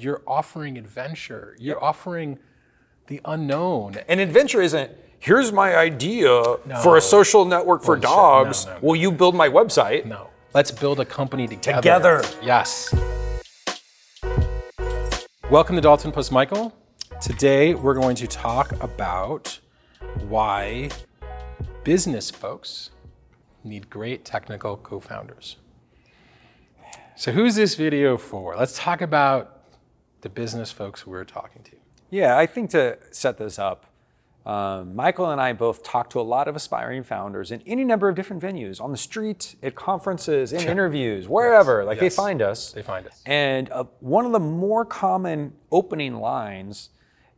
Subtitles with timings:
[0.00, 1.56] You're offering adventure.
[1.58, 2.38] You're offering
[3.08, 3.96] the unknown.
[4.06, 6.40] And adventure isn't, here's my idea
[6.84, 8.02] for a social network for Bullshit.
[8.02, 8.66] Dogs.
[8.66, 8.78] no, no.
[8.80, 10.04] Will you build my website?
[10.06, 10.28] No.
[10.54, 11.78] Let's build a company together.
[12.22, 12.22] Together.
[12.44, 12.94] Yes.
[15.50, 16.72] Welcome to Dalton Plus Michael.
[17.20, 19.58] Today we're going to talk about
[20.28, 20.90] why
[21.82, 22.90] business folks
[23.64, 25.56] need great technical co-founders.
[27.16, 28.54] So who's this video for?
[28.54, 29.57] Let's talk about
[30.20, 31.72] the business folks we're talking to.
[32.10, 33.86] Yeah, I think to set this up,
[34.46, 38.08] um, Michael and I both talk to a lot of aspiring founders in any number
[38.08, 41.84] of different venues, on the street, at conferences, in interviews, wherever.
[41.84, 42.14] Like Yes.
[42.16, 42.72] they find us.
[42.72, 43.20] They find us.
[43.26, 46.90] And uh, one of the more common opening lines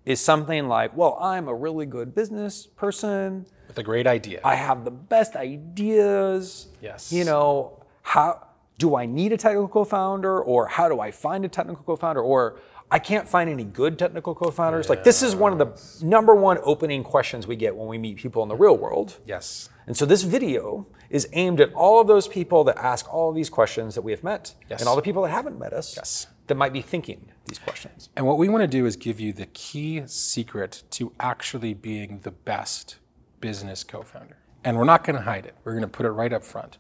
[0.07, 3.47] is something like, "Well, I'm a really good business person.
[3.67, 4.41] With a great idea.
[4.45, 6.69] I have the best ideas.
[6.81, 7.13] Yes.
[7.13, 8.47] You know, how
[8.81, 12.59] do I need a technical co-founder or how do I find a technical co-founder or
[12.91, 14.89] I can't find any good technical co-founders.
[14.89, 18.17] Like this is one of the number one opening questions we get when we meet
[18.17, 19.21] people in the real world.
[19.25, 19.69] yes.
[19.87, 23.35] And so this video is aimed at all of those people that ask all of
[23.35, 24.81] these questions that we have met Yes.
[24.81, 26.29] and all the people that haven't met us Yes.
[26.47, 28.09] that might be thinking these questions.
[28.17, 32.21] And what we want to do is give you the key secret to actually being
[32.23, 32.97] the best
[33.41, 34.37] business co founder.
[34.65, 36.79] And we're not going to hide it, we're going to put it right up front.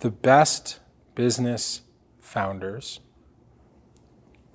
[0.00, 0.80] The best
[1.16, 1.80] business
[2.20, 3.00] founders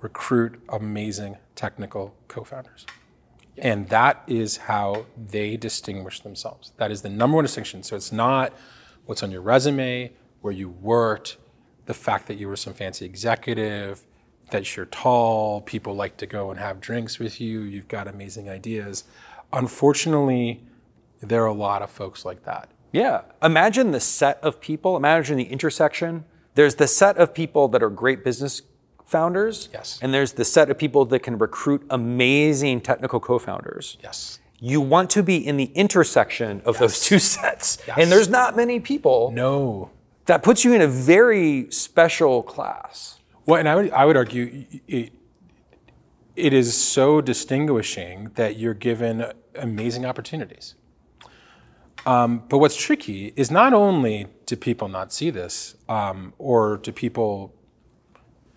[0.00, 2.86] recruit amazing technical co founders.
[3.58, 6.72] And that is how they distinguish themselves.
[6.78, 7.82] That is the number one distinction.
[7.82, 8.54] So it's not
[9.04, 11.36] what's on your resume, where you worked,
[11.84, 14.02] the fact that you were some fancy executive,
[14.50, 18.48] that you're tall, people like to go and have drinks with you, you've got amazing
[18.48, 19.04] ideas.
[19.52, 20.64] Unfortunately,
[21.20, 22.70] there are a lot of folks like that.
[22.92, 23.22] Yeah.
[23.42, 26.24] Imagine the set of people, imagine the intersection.
[26.54, 28.62] There's the set of people that are great business
[29.06, 29.68] founders.
[29.72, 29.98] Yes.
[30.02, 33.98] And there's the set of people that can recruit amazing technical co founders.
[34.02, 34.40] Yes.
[34.58, 37.78] You want to be in the intersection of those two sets.
[37.86, 37.98] Yes.
[37.98, 39.30] And there's not many people.
[39.32, 39.90] No.
[40.26, 43.18] That puts you in a very special class.
[43.44, 45.12] Well, and I would, I would argue it,
[46.36, 49.26] it is so distinguishing that you're given
[49.56, 50.76] amazing opportunities.
[52.06, 56.92] Um, but what's tricky is not only do people not see this, um, or do
[56.92, 57.54] people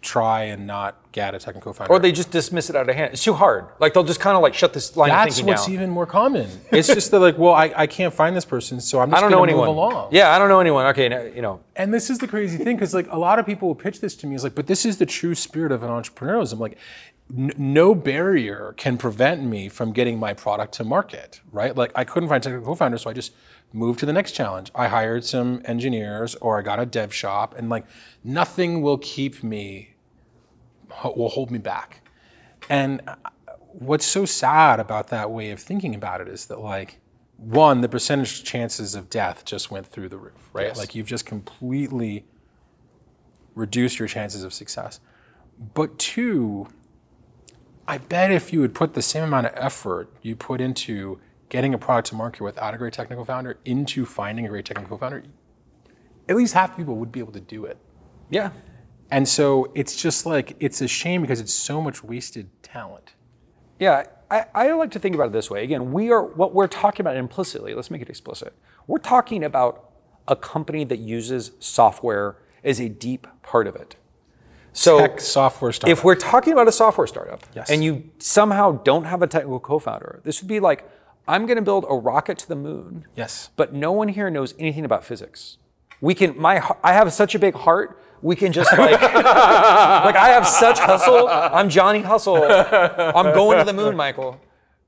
[0.05, 1.91] try and not get a tech technical founder.
[1.91, 3.13] Or they just dismiss it out of hand.
[3.13, 3.65] It's too hard.
[3.79, 5.73] Like they'll just kind of like shut this line That's what's down.
[5.73, 6.47] even more common.
[6.71, 9.21] It's just that like, well, I, I can't find this person, so I'm just I
[9.21, 9.91] don't know going to move anyone.
[9.93, 10.09] along.
[10.11, 10.85] Yeah, I don't know anyone.
[10.87, 11.61] Okay, no, you know.
[11.75, 14.15] And this is the crazy thing because like a lot of people will pitch this
[14.17, 16.59] to me is like, but this is the true spirit of an entrepreneurialism.
[16.59, 16.77] Like,
[17.29, 21.75] n- no barrier can prevent me from getting my product to market, right?
[21.75, 23.33] Like, I couldn't find a technical co-founder, so I just
[23.73, 24.71] moved to the next challenge.
[24.75, 27.85] I hired some engineers, or I got a dev shop, and like,
[28.23, 29.95] nothing will keep me,
[31.15, 32.01] will hold me back.
[32.69, 33.15] And uh,
[33.73, 36.99] what's so sad about that way of thinking about it is that like
[37.37, 40.77] one the percentage chances of death just went through the roof right Yes.
[40.77, 42.25] like you've just completely
[43.55, 45.01] reduced your chances of success
[45.73, 46.67] but two
[47.87, 51.19] i bet if you would put the same amount of effort you put into
[51.49, 54.97] getting a product to market without a great technical founder into finding a great technical
[54.97, 55.23] founder
[56.27, 57.77] at least half the people would be able to do it
[58.29, 58.49] Yeah.
[59.11, 63.13] and so it's just like it's a shame because it's so much wasted talent
[63.79, 65.61] Yeah, I, I like to think about it this way.
[65.63, 67.75] Again, we are what we're talking about implicitly.
[67.75, 68.53] Let's make it explicit.
[68.87, 69.91] We're talking about
[70.27, 73.97] a company that uses software as a deep part of it.
[74.77, 75.91] So tech software startup.
[75.97, 77.69] if we're talking about a software startup Yes.
[77.69, 80.89] and you somehow don't have a technical co-founder, this would be like,
[81.27, 84.53] I'm going to build a rocket to the moon, yes but no one here knows
[84.59, 85.57] anything about physics.
[86.01, 86.37] We can.
[86.37, 86.61] My.
[86.83, 87.99] I have such a big heart.
[88.21, 91.27] We can just like, like I have such hustle.
[91.29, 92.43] I'm Johnny Hustle.
[92.43, 94.39] I'm going to the moon, Michael.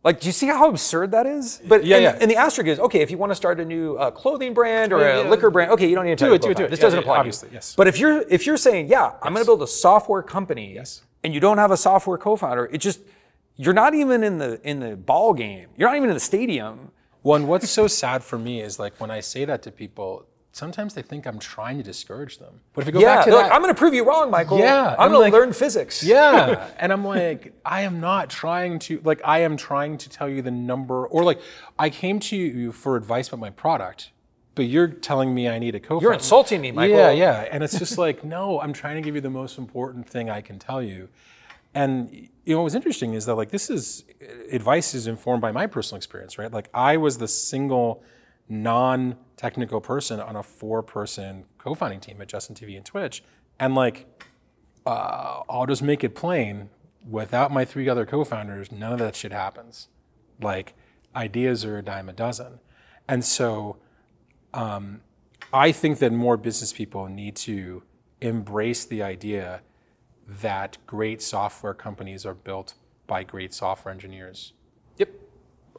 [0.03, 1.61] Like, do you see how absurd that is?
[1.67, 2.17] But Yeah, and, yeah.
[2.21, 4.93] and the asterisk is okay if you want to start a new uh, clothing brand
[4.93, 5.29] or Yeah, a yeah.
[5.29, 5.71] liquor brand.
[5.71, 6.69] Okay, you don't need a Do it, do it, do it.
[6.69, 7.15] This Yeah, doesn't apply.
[7.15, 7.73] to obviously, yes.
[7.75, 11.01] But if you're if you're saying, yeah, I'm going to build a software company, Yes.
[11.23, 13.01] and you don't have a software co-founder, it just
[13.55, 15.67] you're not even in the in the ball game.
[15.75, 16.91] You're not even in the stadium.
[17.23, 20.25] One, what's so sad for me is like when I say that to people,
[20.57, 22.59] sometimes they think I'm trying to discourage them.
[22.73, 24.29] But if you go Yeah, back to that, like, I'm going to prove you wrong,
[24.31, 24.57] Michael.
[24.59, 26.03] Yeah, I'm I'm going like- to learn physics.
[26.03, 30.27] yeah, and I'm like, I am not trying to like I am trying to tell
[30.27, 31.39] you the number or like
[31.79, 34.11] I came to you for advice about my product,
[34.55, 36.03] but you're telling me I need a co-founder.
[36.03, 36.97] You're insulting me, Michael.
[36.97, 40.07] Yeah, yeah, and it's just like no, I'm trying to give you the most important
[40.09, 41.09] thing I can tell you.
[41.75, 42.09] And
[42.43, 44.03] you know what was interesting is that like this is
[44.51, 46.51] advice is informed by my personal experience, right?
[46.51, 48.03] Like I was the single
[48.49, 53.23] non-technical person on a four-person co-founding team at Justin TV and Twitch,
[53.59, 54.05] and like
[54.85, 56.69] uh, I'll just make it plain.
[57.09, 59.87] without my three other co-founders, none of that shit happens.
[60.41, 60.73] Like
[61.15, 62.59] ideas are a dime a dozen,
[63.07, 63.77] and so
[64.53, 65.01] um,
[65.53, 67.83] I think that more business people need to
[68.21, 69.61] embrace the idea
[70.27, 72.73] that great software companies are built
[73.05, 74.53] by great software engineers.
[74.97, 75.09] Yep.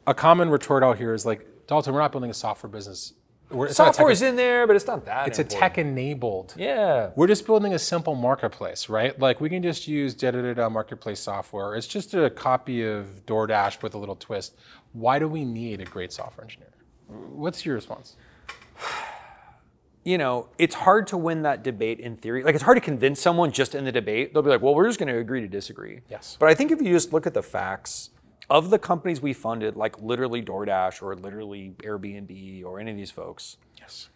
[0.06, 3.12] A common retort out here is like, Dalton, we're not building a software business.
[3.50, 5.26] We're, Software tech- is in there, but it's not that.
[5.28, 6.54] it's a tech-enabled.
[6.58, 7.10] Yeah.
[7.16, 9.18] We're just building a simple marketplace, right?
[9.18, 11.74] Like we can just use da da da da marketplace software.
[11.74, 14.54] It's just a copy of DoorDash with a little twist.
[14.92, 16.72] Why do we need a great software engineer?
[17.06, 18.16] What's your response?
[20.04, 22.42] you know, it's hard to win that debate in theory.
[22.42, 24.32] Like, it's hard to convince someone just in the debate.
[24.32, 26.00] They'll be like, well, we're just going to agree to disagree.
[26.10, 26.36] Yes.
[26.38, 28.10] But I think if you just look at the facts
[28.50, 33.10] of the companies we funded, like literally DoorDash or literally Airbnb or any of these
[33.10, 34.08] folks, Yes.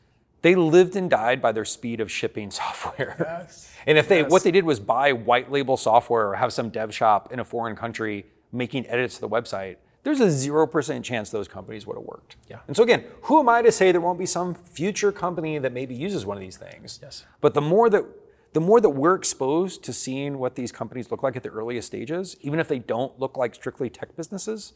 [0.43, 3.17] they lived and died by their speed of shipping software.
[3.19, 3.71] Yes.
[3.87, 6.95] and if they, what they did was buy white label software or have some dev
[6.95, 11.47] shop in a foreign country making edits to the website, there's a 0% chance those
[11.47, 12.35] companies would have worked.
[12.51, 12.59] Yeah.
[12.67, 15.73] And so again, who am I to say there won't be some future company that
[15.73, 16.99] maybe uses one of these things?
[17.01, 17.25] Yes.
[17.41, 18.05] But the more that
[18.53, 21.87] the more that we're exposed to seeing what these companies look like at the earliest
[21.87, 24.75] stages, even if they don't look like strictly tech businesses,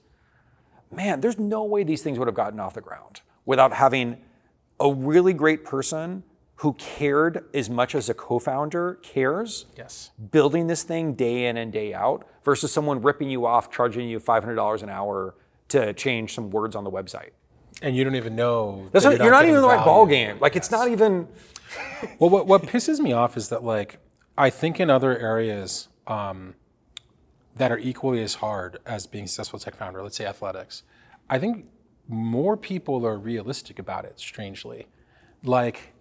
[0.91, 4.17] man, there's no way these things would have gotten off the ground without having
[4.81, 6.23] a really great person
[6.61, 10.11] who cared as much as a co-founder cares Yes.
[10.31, 14.19] building this thing day in and day out versus someone ripping you off charging you
[14.19, 15.35] $500 an hour
[15.69, 17.31] to change some words on the website
[17.83, 18.89] And you don't even know.
[18.93, 21.29] That's that not, you're not even in the right ball game like it's not even
[22.19, 23.99] Well, what, what pisses me off is that, like,
[24.39, 26.55] I think in other areas um,
[27.57, 30.83] that are equally as hard as being a successful tech founder, let's say athletics,
[31.29, 31.67] I think
[32.09, 34.87] more people are realistic about it, strangely.
[35.43, 35.93] Like,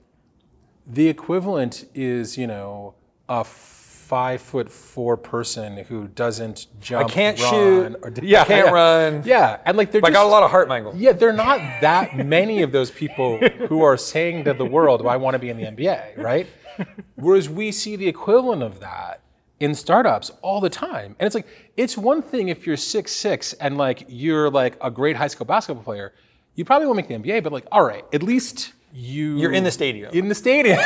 [0.86, 2.96] the equivalent is, you know,
[3.28, 3.44] a
[4.06, 9.24] five foot four person who doesn't jump, I can't run, shoot, or I can't run.
[9.25, 11.57] Yeah, and like they're I just, got a lot of heart Michael yeah, they're not
[11.81, 13.38] that many of those people
[13.68, 16.48] who are saying to the world, "I want to be in the NBA," right?
[17.16, 19.22] Whereas we see the equivalent of that
[19.60, 23.54] in startups all the time, and it's like it's one thing if you're six six
[23.54, 26.13] and like you're like a great high school basketball player,
[26.54, 29.66] you probably won't make the NBA, but like, all right, at least you You're in
[29.66, 30.14] the stadium.
[30.14, 30.80] In the stadium,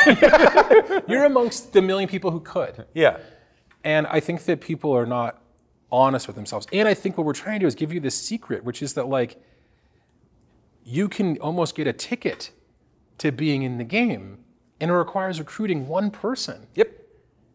[1.08, 2.84] you're amongst the million people who could.
[2.92, 3.18] yeah
[3.84, 5.40] And I think that people are not
[5.92, 6.66] honest with themselves.
[6.72, 8.94] And I think what we're trying to do is give you this secret, which is
[8.94, 9.40] that like
[10.84, 12.50] you can almost get a ticket
[13.18, 14.38] to being in the game,
[14.80, 16.66] and it requires recruiting one person.
[16.74, 16.90] yep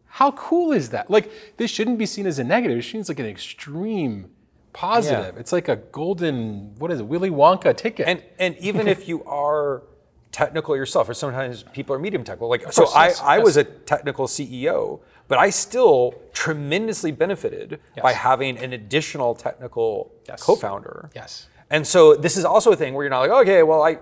[0.05, 1.09] How cool is that?
[1.09, 2.77] Like this shouldn't be seen as a negative.
[2.77, 4.31] It seems like an extreme
[4.71, 5.37] positive.
[5.37, 8.07] It's like a golden, what is it, Willy Wonka ticket.
[8.07, 9.83] And and even if you are
[10.35, 12.49] technical yourself, or sometimes people are medium technical.
[12.49, 13.45] Like so, course, I, yes, I yes.
[13.45, 14.99] was a technical CEO,
[15.29, 20.43] but I still tremendously benefited by having an additional technical Yes.
[20.43, 21.09] co-founder.
[21.15, 21.47] yes.
[21.69, 23.97] And so this is also a thing where you're not like, okay, well, I,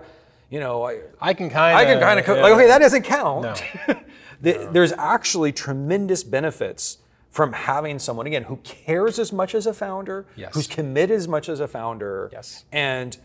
[0.50, 1.80] you know, I, I can kind of.
[1.80, 3.62] I can kind of like, okay, that doesn't count.
[3.88, 3.94] No.
[4.40, 6.98] The- There's actually tremendous benefits
[7.30, 10.52] from having someone again who cares as much as a founder, Yes.
[10.54, 12.64] who's committed as much as a founder, Yes.
[12.72, 13.16] and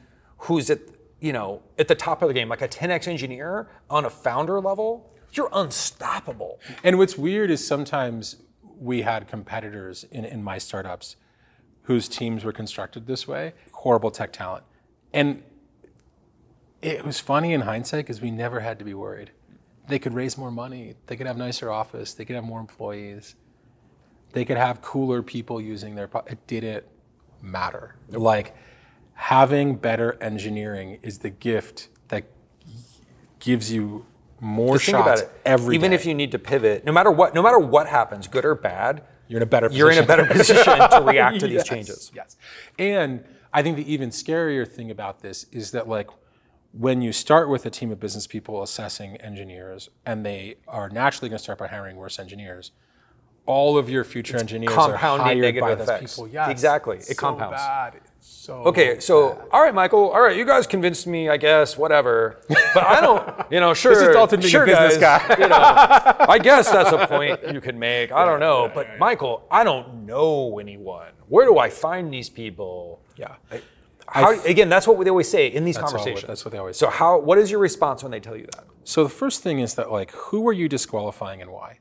[0.46, 0.80] who's at
[1.20, 4.60] you know at the top of the game, like a 10x engineer on a founder
[4.60, 5.12] level.
[5.32, 6.60] You're unstoppable.
[6.84, 8.38] And what's weird is sometimes
[8.80, 11.18] we had competitors in, in my startups
[11.84, 14.64] whose teams were constructed this way, horrible tech talent.
[15.14, 15.44] And
[16.82, 19.32] it was funny in hindsight because we never had to be worried.
[19.88, 23.36] They could raise more money, they could have nicer office, they could have more employees,
[24.34, 26.86] they could have cooler people using their it didn't
[27.42, 27.96] matter.
[28.10, 28.56] Like
[29.24, 32.24] having better engineering is the gift that
[33.40, 34.06] gives you
[34.40, 35.42] more Just think about shots it.
[35.46, 35.96] every Even day.
[35.96, 39.04] if you need to pivot, no matter what, no matter what happens, good or bad,
[39.28, 40.08] You're in a better you're in a position.
[40.08, 42.12] better position to react to these changes.
[42.16, 42.38] Yes.
[42.78, 46.10] And I think the even scarier thing about this is that like
[46.72, 51.28] when you start with a team of business people assessing engineers and they are naturally
[51.28, 52.72] going to start by hiring worse engineers,
[53.46, 56.14] all of your future engineers are hired negative by those effects.
[56.16, 56.30] people.
[56.30, 56.50] Yes.
[56.50, 56.98] Exactly.
[56.98, 57.58] It So compounds.
[57.58, 58.00] bad.
[58.22, 59.48] So Okay, so bad.
[59.52, 60.10] all right, Michael.
[60.10, 61.78] All right, you guys convinced me, I guess.
[61.78, 63.52] Whatever, but I don't.
[63.52, 63.94] You know, sure.
[63.94, 65.36] This is Dalton being a sure, business guys, guy.
[65.44, 65.56] you know,
[66.28, 68.12] I guess that's a point you can make.
[68.12, 71.12] I don't know, but Michael, I don't know anyone.
[71.28, 73.02] Where do I find these people?
[73.16, 73.36] yeah.
[74.12, 76.28] How, again, that's what they always say in these all what- conversations.
[76.28, 77.20] that's what they always So how?
[77.20, 78.66] What is your response when they tell you that?
[78.84, 81.78] So the first thing is that like, who are you disqualifying and why?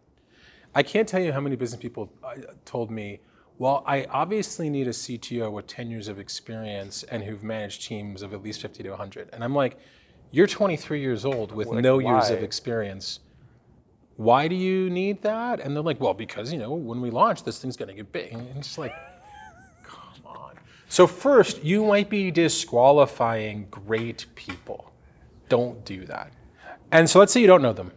[0.74, 2.34] I can't tell you how many business people uh,
[2.66, 3.20] told me,
[3.58, 8.22] well, I obviously need a CTO with 10 years of experience and who've managed teams
[8.22, 9.30] of at least 50 to 100.
[9.32, 9.78] And I'm like,
[10.30, 13.20] you're 23 years old with no years of experience.
[14.16, 15.60] why do you need that?
[15.60, 18.32] And they're like, well, because you know, when we launch, this thing's gonna get big.
[18.32, 18.94] And it's like,
[19.82, 20.54] come on.
[20.88, 24.92] So first, you might be disqualifying great people.
[25.48, 26.32] Don't do that.
[26.92, 27.92] And so let's say you don't know them.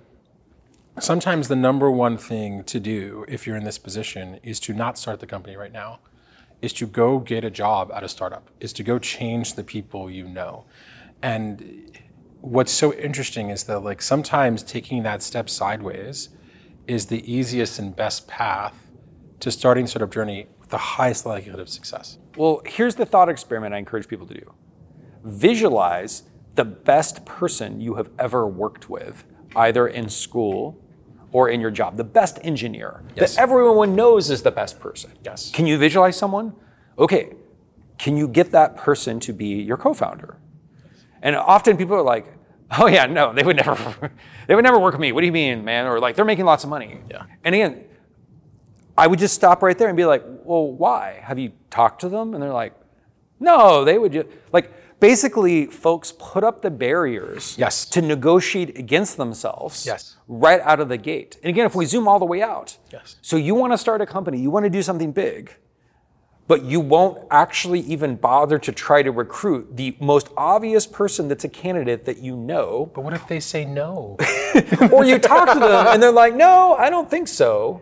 [0.99, 4.97] Sometimes the number one thing to do if you're in this position is to not
[4.97, 5.99] start the company right now,
[6.61, 10.09] is to go get a job at a startup, is to go change the people
[10.09, 10.65] you know.
[11.21, 11.97] And
[12.41, 16.29] what's so interesting is that like sometimes taking that step sideways
[16.87, 18.89] is the easiest and best path
[19.39, 22.17] to starting startup journey with the highest likelihood of success.
[22.35, 24.53] Well, here's the thought experiment I encourage people to do.
[25.23, 26.23] Visualize
[26.55, 29.23] the best person you have ever worked with,
[29.55, 30.77] either in school
[31.31, 33.35] or in your job, the best engineer Yes.
[33.35, 35.11] that everyone knows is the best person.
[35.23, 35.51] Yes.
[35.53, 36.53] Can you visualize someone?
[36.99, 37.33] Okay,
[37.97, 40.37] can you get that person to be your co-founder?
[41.21, 42.25] And often people are like,
[42.79, 44.11] "Oh yeah, no, they would never,
[44.47, 45.11] they would never work with me.
[45.11, 47.23] What do you mean, man?" Or like, "They're making lots of money." Yeah.
[47.43, 47.85] And again,
[48.97, 51.19] I would just stop right there and be like, "Well, why?
[51.23, 52.73] Have you talked to them?" And they're like,
[53.41, 54.71] "No, they would just like."
[55.01, 57.85] Basically, folks put up the barriers Yes.
[57.85, 60.15] to negotiate against themselves Yes.
[60.27, 61.37] right out of the gate.
[61.41, 63.15] And again, if we zoom all the way out, Yes.
[63.19, 65.55] so you want to start a company, you want to do something big,
[66.47, 71.43] but you won't actually even bother to try to recruit the most obvious person that's
[71.43, 74.17] a candidate that you know, But what if they say no?
[74.91, 77.81] or you talk to them and they're like, no, I don't think so.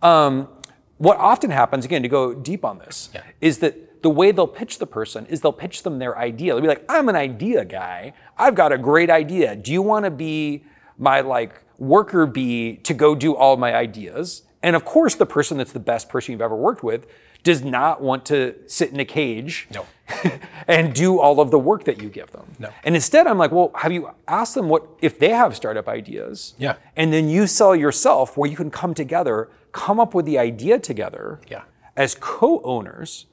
[0.00, 0.48] Um,
[0.96, 3.20] what often happens, again, to go deep on this, Yeah.
[3.42, 6.52] is that the way they'll pitch the person is they'll pitch them their idea.
[6.52, 8.12] They'll be like, I'm an idea guy.
[8.36, 9.56] I've got a great idea.
[9.56, 10.62] Do you want to be
[10.98, 14.42] my like worker bee to go do all my ideas?
[14.62, 17.06] And of course, the person that's the best person you've ever worked with
[17.44, 19.86] does not want to sit in a cage No.
[20.68, 22.44] and do all of the work that you give them.
[22.58, 22.68] No.
[22.84, 26.52] And instead, I'm like, well, have you asked them what if they have startup ideas?
[26.58, 26.74] Yeah.
[26.94, 30.78] And then you sell yourself where you can come together, come up with the idea
[30.78, 31.62] together Yeah.
[31.96, 33.26] as co-owners.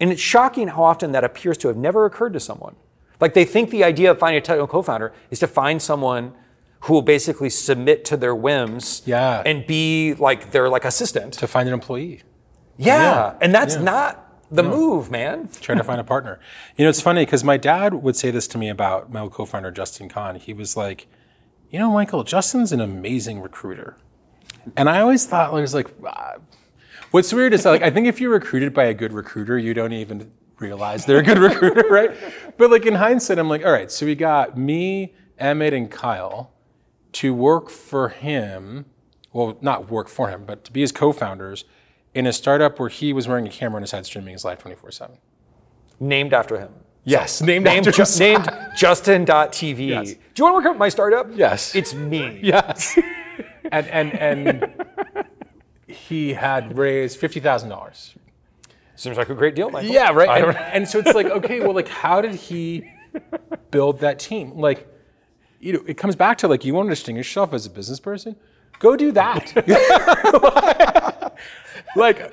[0.00, 2.76] And it's shocking how often that appears to have never occurred to someone.
[3.20, 6.34] Like they think the idea of finding a technical co-founder is to find someone
[6.82, 9.42] who will basically submit to their whims Yeah.
[9.44, 11.32] and be like their like assistant.
[11.34, 12.22] to find an employee.
[12.76, 13.02] Yeah.
[13.02, 13.34] Yeah.
[13.40, 13.82] And that's Yeah.
[13.82, 15.48] not the move, man.
[15.60, 16.38] trying to find a partner.
[16.76, 19.72] You know, it's funny because my dad would say this to me about my co-founder
[19.72, 20.36] Justin Kan.
[20.36, 21.08] He was like,
[21.70, 23.96] "You know, Michael, Justin's an amazing recruiter,"
[24.76, 26.34] and I always thought I was like, ah.
[27.10, 29.92] "What's weird is like I think if you're recruited by a good recruiter, you don't
[29.92, 32.10] even realize they're a good recruiter, right?"
[32.56, 36.52] But like in hindsight, I'm like, "All right, so we got me, Emmett, and Kyle
[37.12, 38.84] to work for him.
[39.32, 41.64] Well, not work for him, but to be his co-founders."
[42.14, 44.58] In a startup where he was wearing a camera on his head streaming his live
[44.58, 45.18] 24 7.
[46.00, 46.70] Named after him.
[47.04, 49.88] Yes, named, named, after Ju- named Justin.tv.
[49.88, 50.12] Yes.
[50.12, 51.28] Do you want to work at my startup?
[51.34, 51.74] Yes.
[51.74, 52.40] It's me.
[52.42, 52.98] Yes.
[53.72, 54.77] and and and
[56.08, 58.14] he had raised fifty thousand dollars.
[58.96, 59.90] Seems like a great deal, Michael.
[59.90, 60.44] Yeah, right.
[60.44, 62.90] And, and so it's like, okay, well, like, how did he
[63.70, 64.58] build that team?
[64.58, 64.88] Like,
[65.60, 68.00] you know, it comes back to like, you want to distinguish yourself as a business
[68.00, 68.34] person,
[68.80, 69.54] go do that.
[71.96, 72.32] like,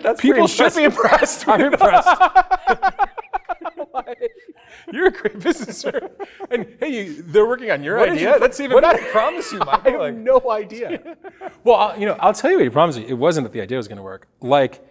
[0.00, 1.46] That's people should be impressed.
[1.46, 2.08] I'm impressed.
[4.92, 6.08] You're a great businessman,
[6.50, 8.34] and hey, you, they're working on your What idea.
[8.34, 9.02] you- That's even what better.
[9.02, 11.16] he promise you, I have Like- no idea.
[11.64, 13.06] well, I'll, you know, I'll tell you what he promised me.
[13.06, 14.28] It wasn't that the idea was going to work.
[14.40, 14.86] Like,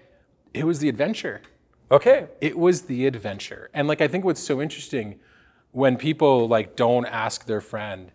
[0.53, 1.41] it was the adventure.
[1.91, 2.27] Okay.
[2.41, 3.69] It was the adventure.
[3.73, 5.19] And like, I think what's so interesting
[5.71, 8.11] when people like don't ask their friend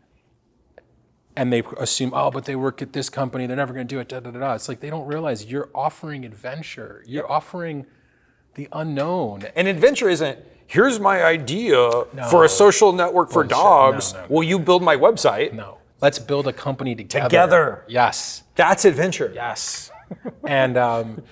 [1.36, 4.00] and they assume, oh, but they work at this company, they're never going to do
[4.00, 4.08] it.
[4.08, 4.54] Da, da, da, da.
[4.54, 7.04] It's like they don't realize you're offering adventure.
[7.06, 7.86] You're offering
[8.54, 9.44] the unknown.
[9.54, 10.38] And adventure isn't.
[10.70, 11.90] Here's my idea
[12.30, 13.50] for a social network for Bullshit.
[13.50, 14.12] dogs.
[14.14, 15.52] No, no, Will you build my website?
[15.52, 17.24] No, let's build a company together.
[17.28, 17.84] Together.
[17.88, 18.44] Yes.
[18.54, 19.32] That's adventure.
[19.34, 19.90] Yes.
[20.46, 21.22] and um,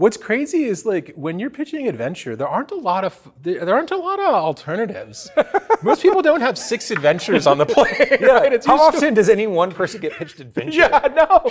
[0.00, 3.90] what's crazy is like when you're pitching adventure, there aren't a lot of there, aren't
[3.90, 5.30] a lot of alternatives.
[5.82, 8.20] Most people don't have six adventures on the plate.
[8.20, 8.52] right?
[8.56, 10.80] It's How usually- often does any one person get pitched adventure?
[10.80, 11.50] Yeah, no.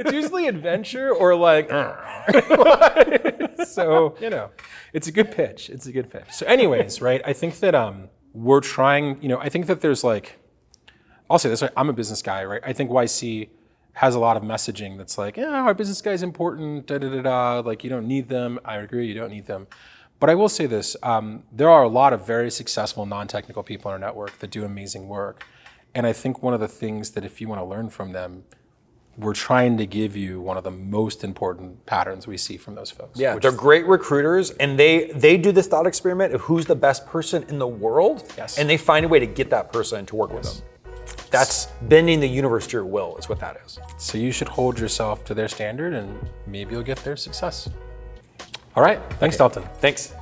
[0.00, 1.68] It's usually adventure or like.
[3.66, 4.50] so you know,
[4.92, 5.70] it's a good pitch.
[5.70, 6.30] It's a good pitch.
[6.30, 7.20] So, anyways, right?
[7.24, 9.20] I think that um, we're trying.
[9.22, 10.38] You know, I think that there's like,
[11.28, 11.62] I'll say this.
[11.62, 11.72] right?
[11.76, 12.60] I'm a business guy, right?
[12.64, 13.48] I think YC
[13.94, 16.86] has a lot of messaging that's like, yeah, our business guy is important.
[16.86, 17.60] Da da da da.
[17.66, 18.58] Like you don't need them.
[18.64, 19.66] I agree, you don't need them.
[20.20, 23.90] But I will say this: um, there are a lot of very successful non-technical people
[23.90, 25.44] in our network that do amazing work,
[25.94, 28.44] and I think one of the things that if you want to learn from them,
[29.16, 32.90] we're trying to give you one of the most important patterns we see from those
[32.90, 33.18] folks.
[33.18, 37.06] Yeah, they're great recruiters, and they they do this thought experiment of who's the best
[37.06, 38.58] person in the world, Yes.
[38.58, 40.62] and they find a way to get that person to work with them.
[41.30, 43.78] That's bending the universe to your will, is what that is.
[43.98, 47.68] So you should hold yourself to their standard and maybe you'll get their success.
[48.74, 49.00] All right.
[49.18, 49.62] Thanks, Dalton.
[49.80, 50.12] Thanks.